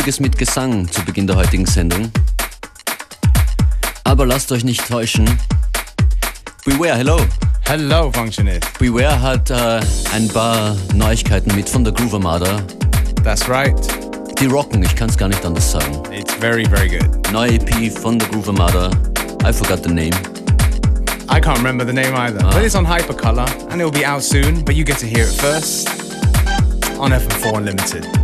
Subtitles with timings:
[0.00, 2.10] Ruhiges mit Gesang zu Beginn der heutigen Sendung.
[4.04, 5.28] Aber lasst euch nicht täuschen.
[6.64, 7.20] Beware, hello.
[7.66, 8.78] Hello, Functionist.
[8.78, 9.80] Beware hat äh,
[10.14, 12.62] ein paar Neuigkeiten mit von der Groove Armada.
[13.24, 13.76] That's right.
[14.40, 16.02] Die rocken, ich kann es gar nicht anders sagen.
[16.10, 17.30] It's very, very good.
[17.30, 18.90] Neue EP von der Groove Armada.
[19.44, 20.16] I forgot the name.
[21.28, 24.64] I can't remember the name either, but it's on Hypercolor and it'll be out soon,
[24.64, 25.90] but you get to hear it first
[26.98, 28.19] on FM4 Unlimited.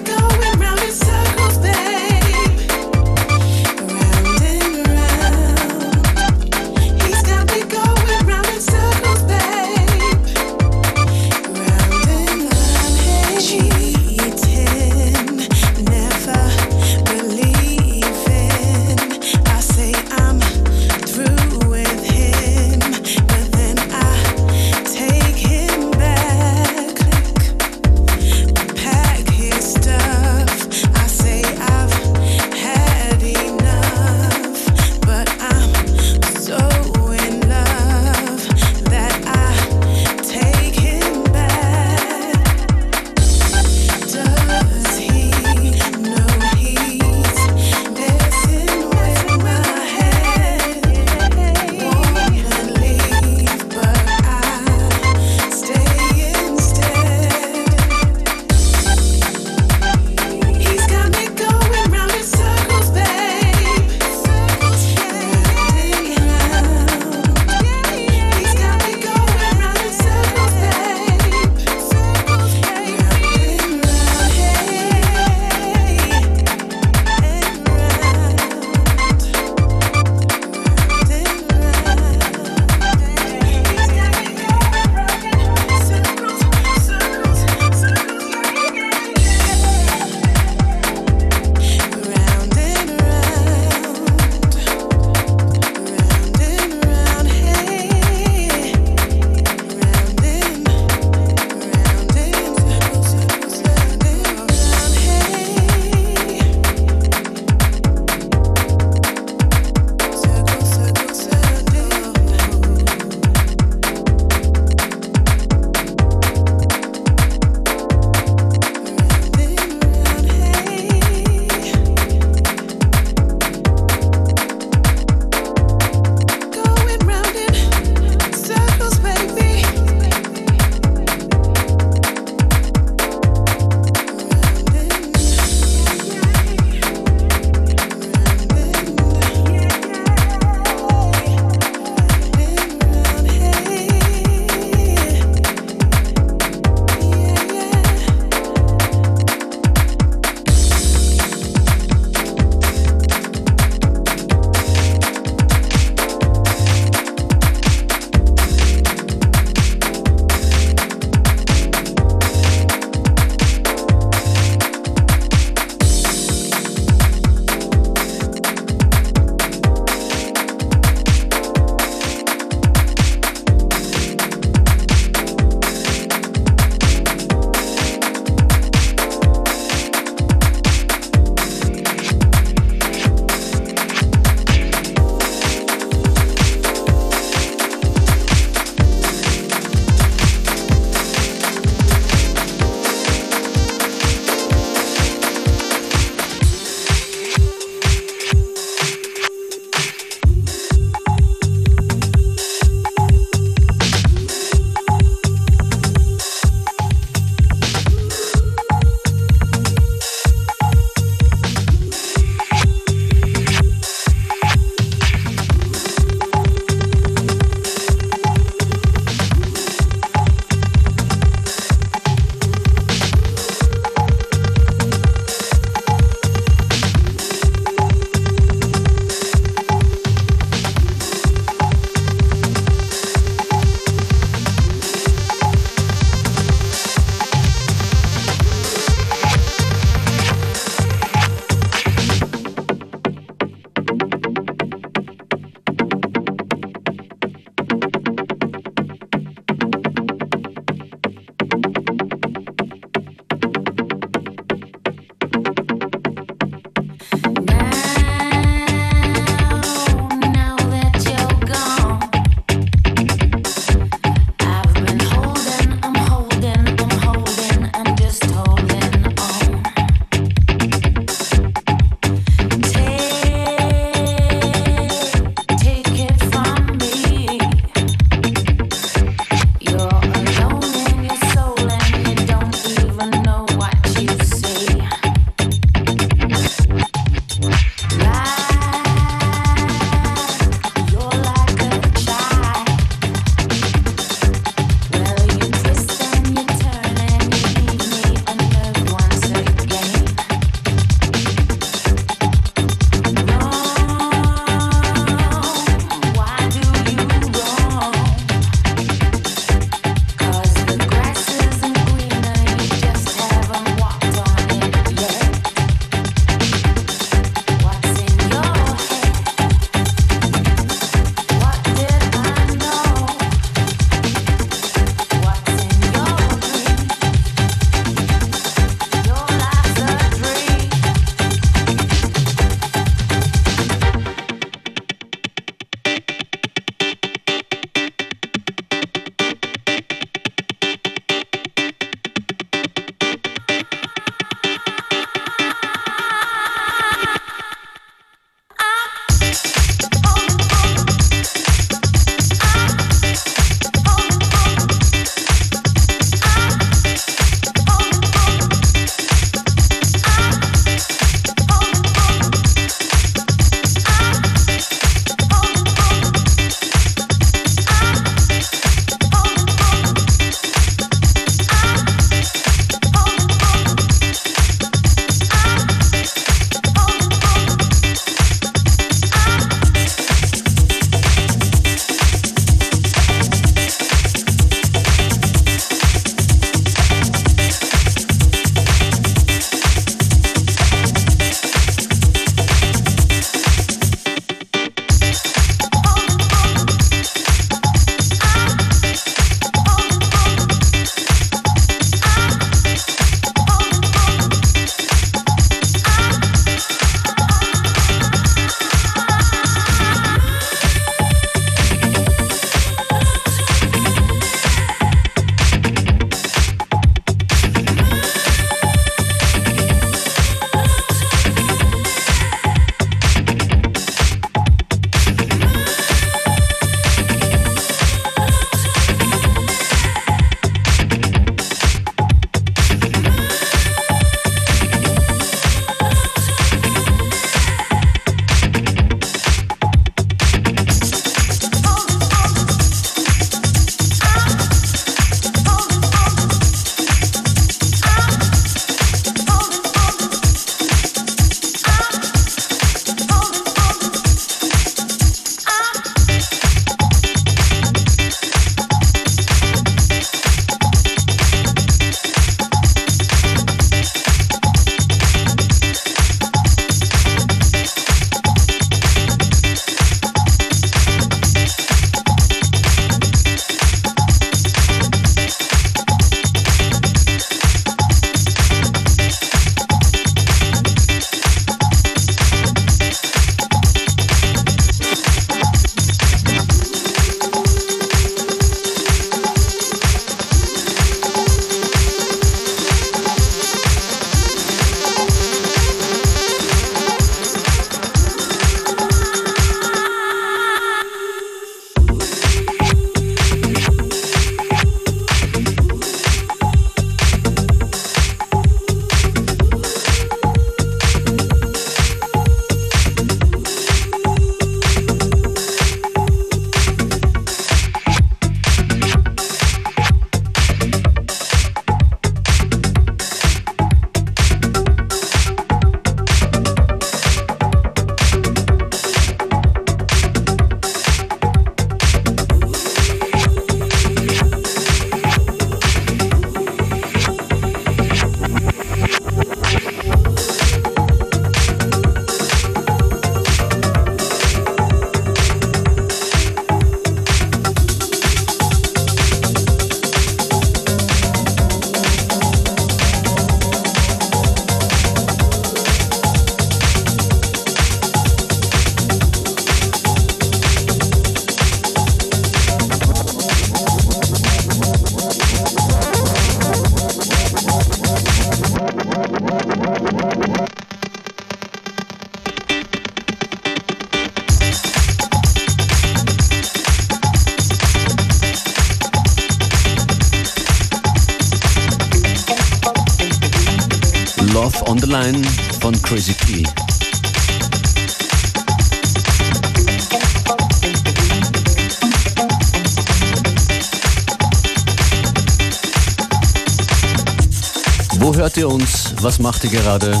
[597.98, 598.94] Wo hört ihr uns?
[599.00, 600.00] Was macht ihr gerade?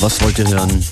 [0.00, 0.84] Was wollt ihr hören?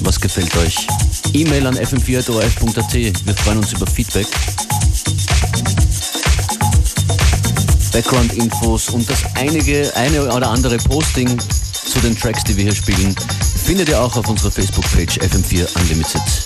[0.00, 0.86] Was gefällt euch?
[1.32, 2.94] E-Mail an fm4.orf.at.
[2.94, 4.26] Wir freuen uns über Feedback.
[7.92, 11.38] Background-Infos und das einige, eine oder andere Posting
[11.90, 13.16] zu den Tracks, die wir hier spielen,
[13.64, 16.39] findet ihr auch auf unserer Facebook-Page FM4 Unlimited.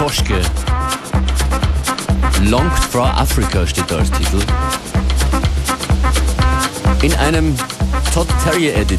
[0.00, 0.40] Toschke.
[2.44, 4.40] Longed for Africa steht da als Titel.
[7.02, 7.54] In einem
[8.14, 8.98] Todd Terrier Edit.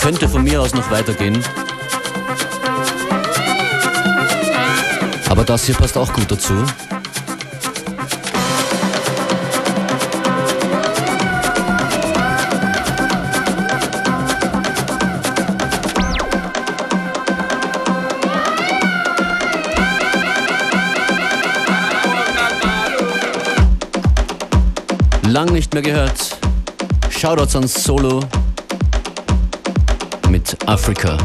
[0.00, 1.38] könnte von mir aus noch weitergehen.
[5.48, 6.52] Das hier passt auch gut dazu.
[25.22, 26.36] Lang nicht mehr gehört.
[27.10, 28.20] Shoutouts an Solo
[30.28, 31.16] mit Afrika.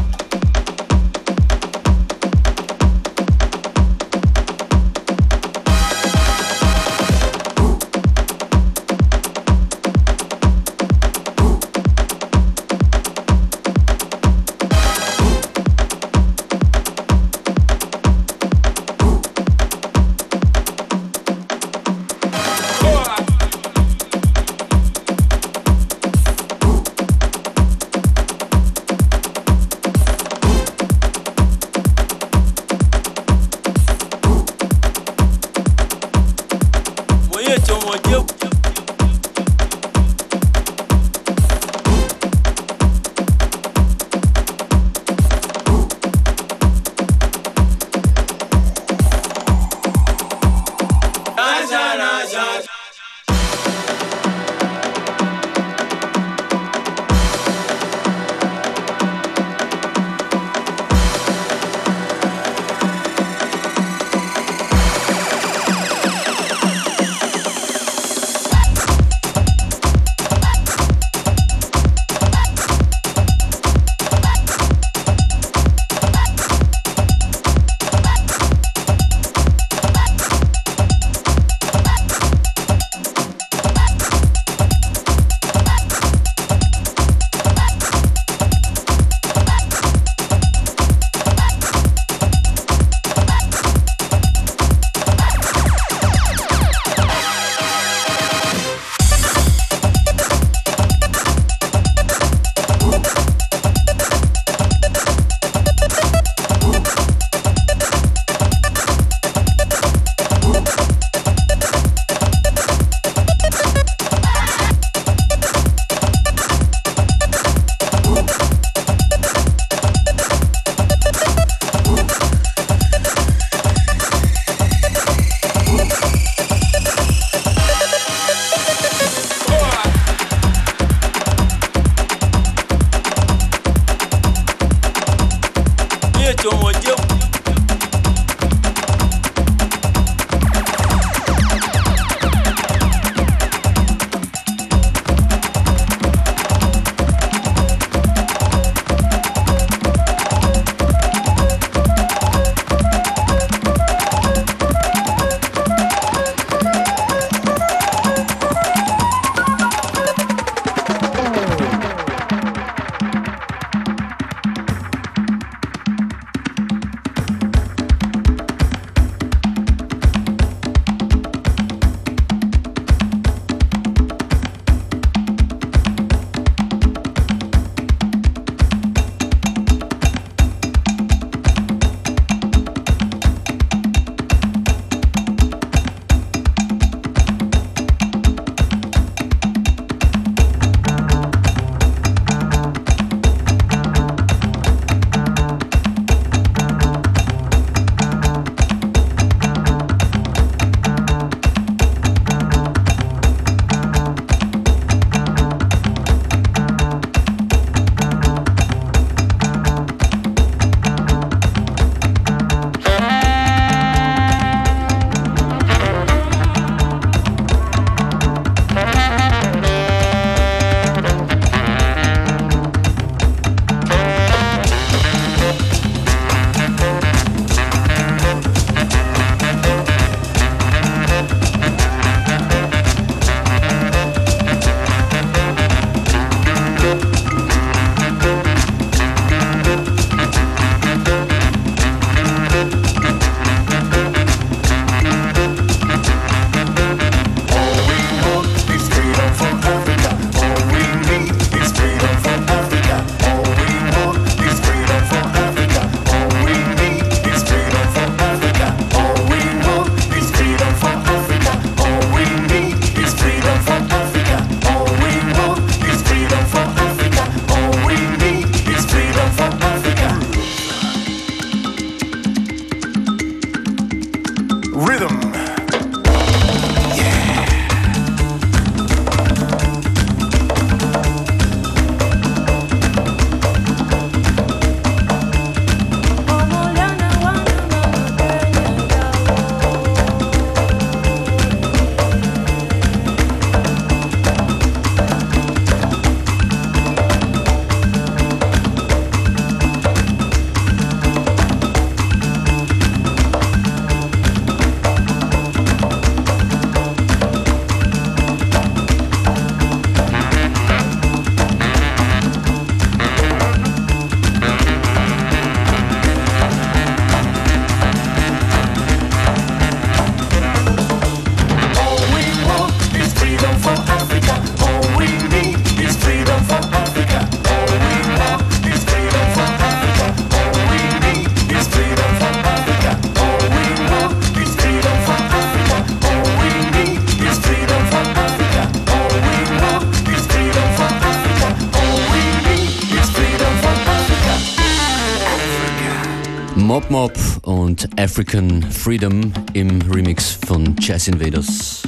[348.84, 351.84] Freedom im Remix von Jazz Invaders.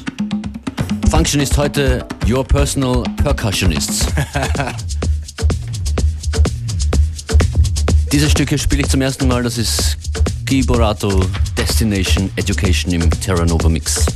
[1.10, 4.06] Functionist heute Your Personal Percussionist.
[8.12, 9.98] Diese Stücke spiele ich zum ersten Mal, das ist
[10.46, 11.22] Guy Borato
[11.58, 14.06] Destination Education im Terra Nova Mix.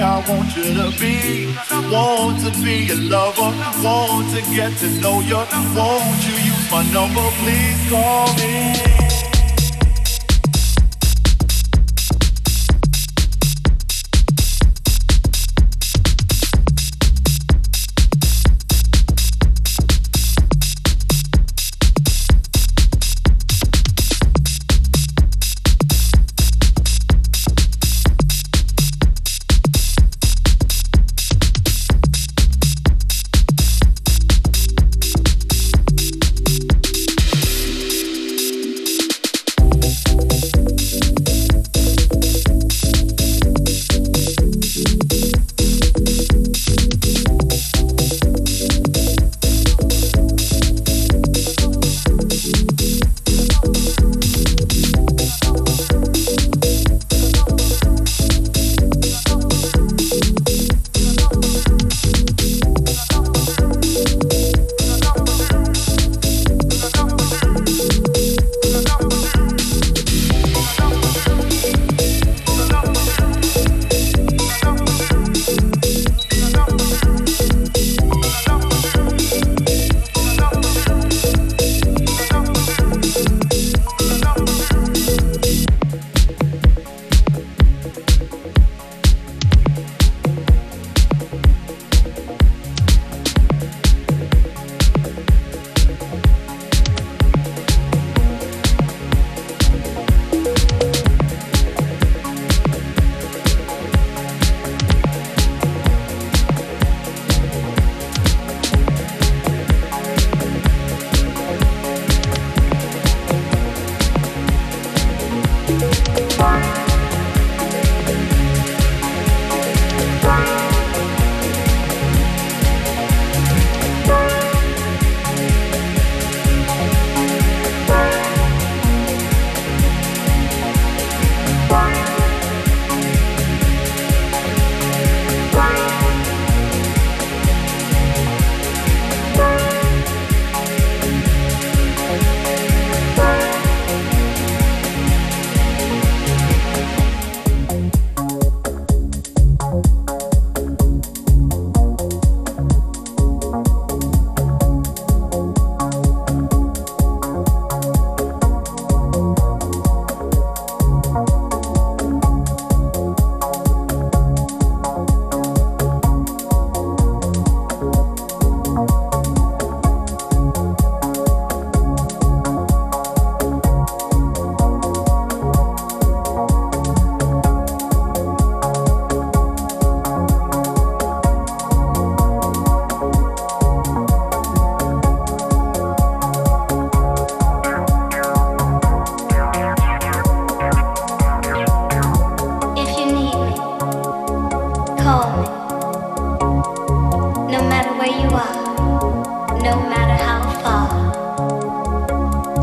[0.00, 1.54] I want you to be.
[1.90, 3.52] Want to be a lover,
[3.82, 5.36] want to get to know you.
[5.76, 7.28] Won't you use my number?
[7.42, 9.01] Please call me.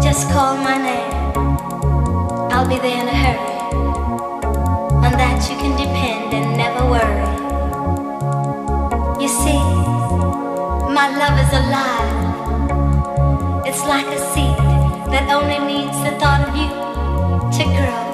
[0.10, 1.14] Just call my name.
[2.52, 3.54] I'll be there in a hurry.
[5.06, 7.30] On that you can depend and never worry.
[9.22, 9.62] You see,
[10.98, 12.14] my love is alive.
[13.68, 14.58] It's like a seed
[15.14, 16.70] that only needs the thought of you
[17.58, 18.06] to grow.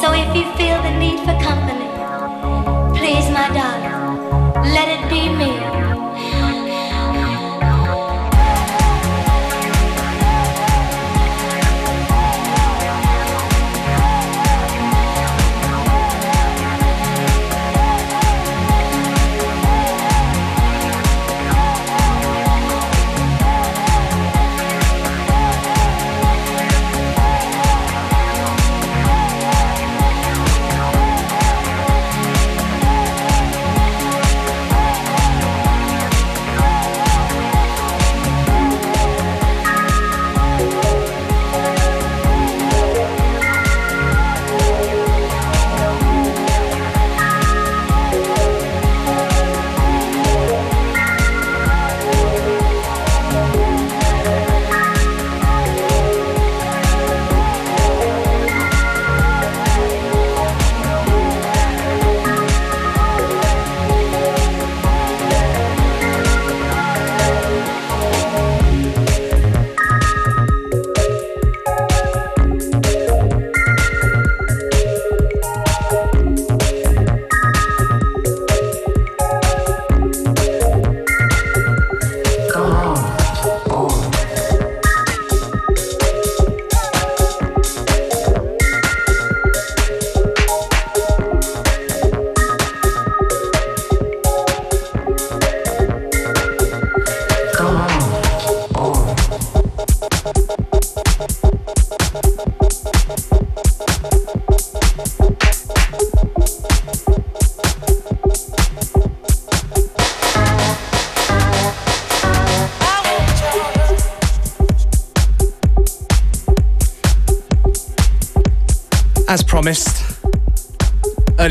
[0.00, 1.90] So if you feel the need for company,
[2.96, 5.91] please, my darling, let it be me.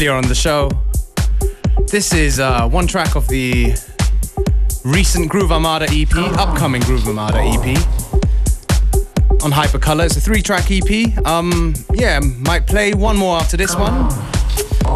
[0.01, 0.67] Earlier on the show,
[1.91, 3.71] this is uh, one track of the
[4.83, 7.77] recent Groove Armada EP, upcoming Groove Armada EP
[9.43, 10.05] on Hypercolor.
[10.05, 11.15] It's a three track EP.
[11.27, 14.07] Um, yeah, might play one more after this one.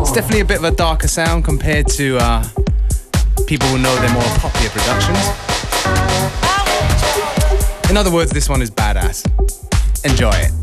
[0.01, 2.43] It's definitely a bit of a darker sound compared to uh,
[3.45, 5.19] people who know their more popular productions.
[7.91, 9.23] In other words, this one is badass.
[10.03, 10.54] Enjoy it.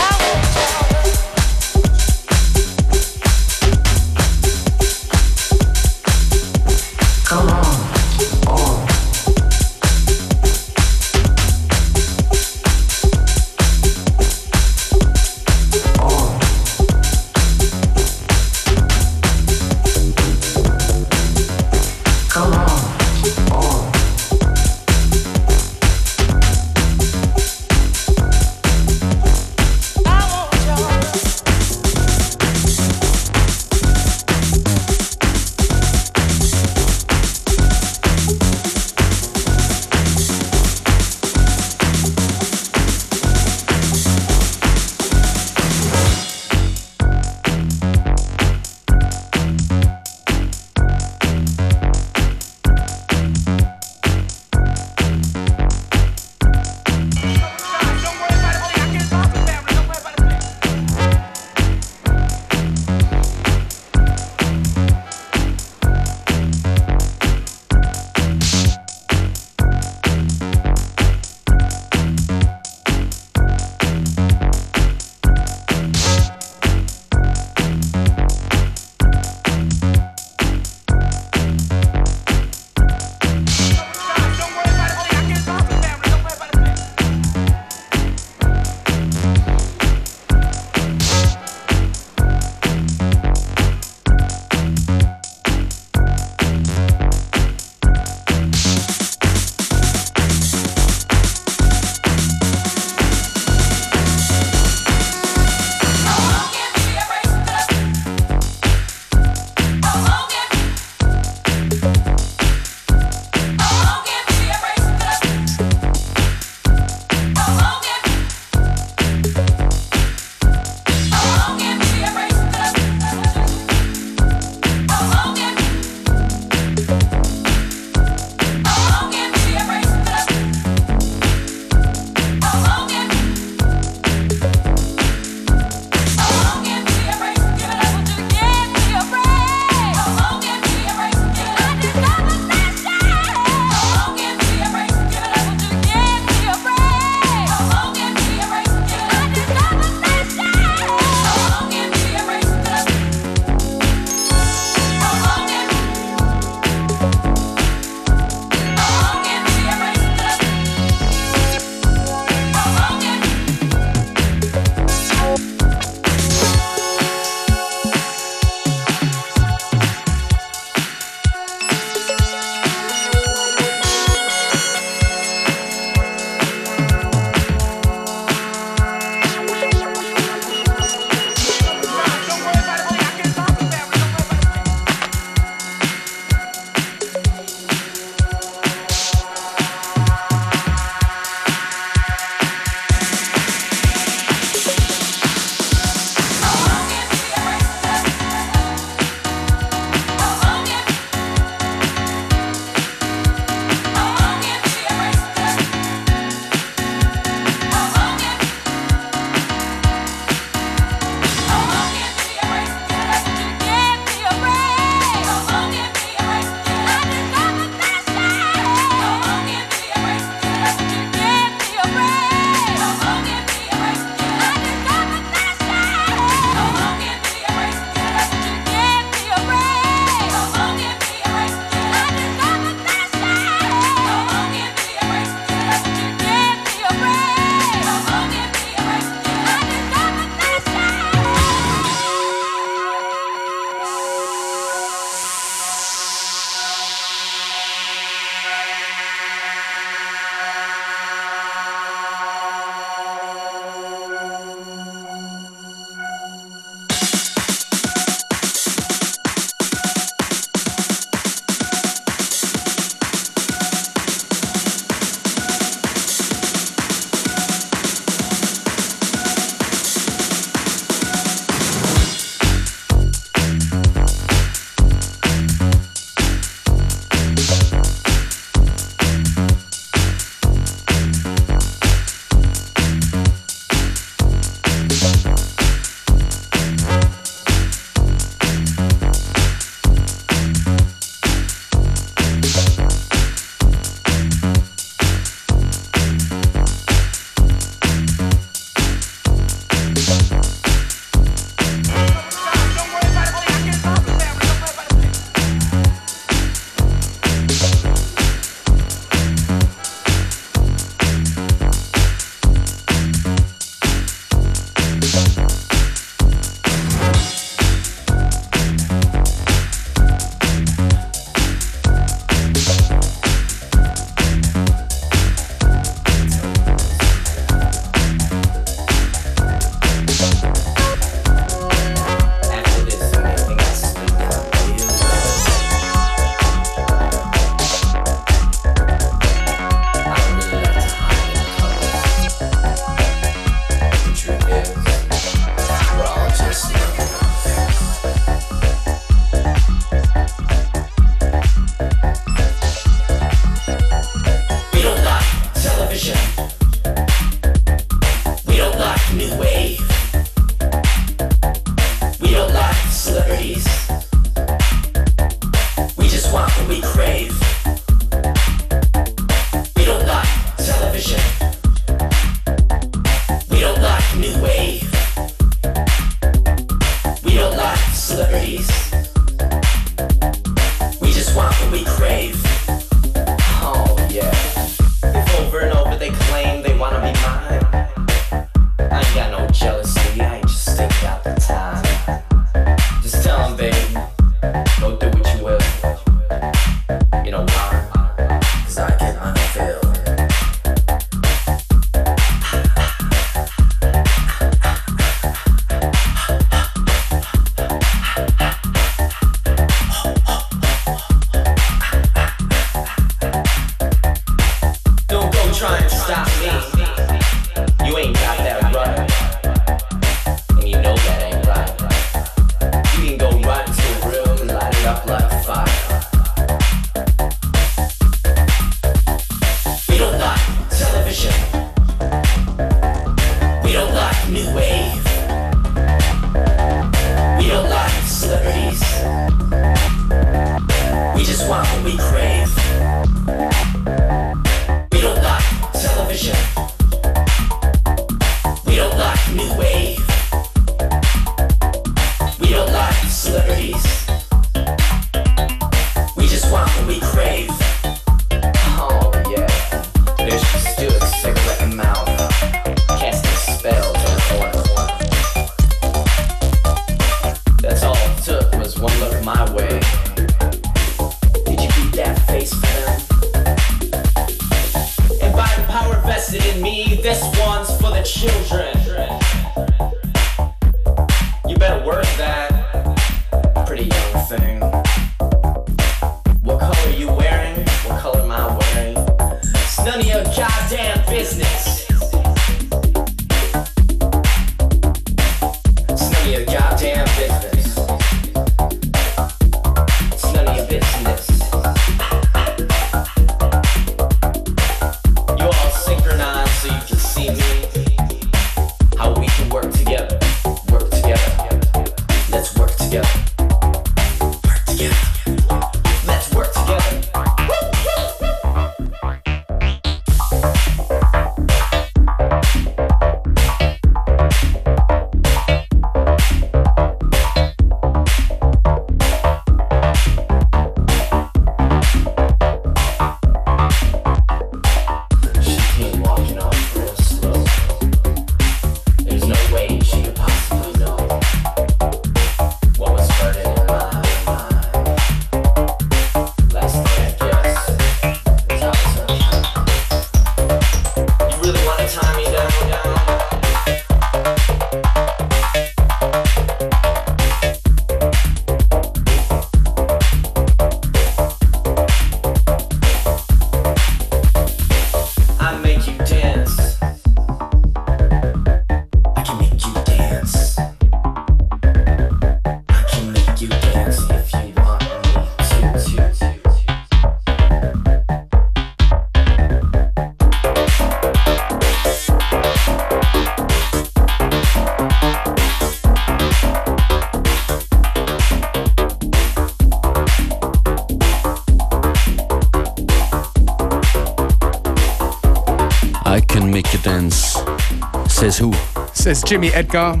[599.02, 600.00] Says Jimmy Edgar.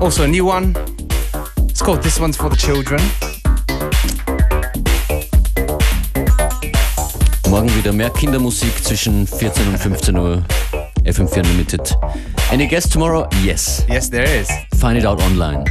[0.00, 0.74] Also a new one.
[1.68, 2.98] It's called This One's for the Children.
[7.50, 10.42] Morgen wieder mehr Kindermusik zwischen 14 und 15 Uhr.
[11.04, 11.94] FM4 Unlimited.
[12.50, 13.28] Any guest tomorrow?
[13.44, 13.84] Yes.
[13.86, 14.48] Yes, there is.
[14.80, 15.66] Find it out online.